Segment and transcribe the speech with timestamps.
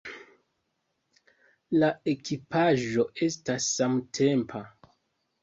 [1.83, 4.65] La ekipaĵo estas samtempa.